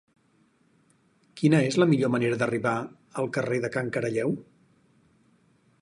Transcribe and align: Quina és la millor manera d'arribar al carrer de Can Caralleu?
Quina 1.41 1.59
és 1.67 1.77
la 1.83 1.87
millor 1.91 2.11
manera 2.15 2.39
d'arribar 2.41 2.73
al 3.25 3.31
carrer 3.37 3.61
de 3.67 3.73
Can 3.77 3.93
Caralleu? 3.99 4.35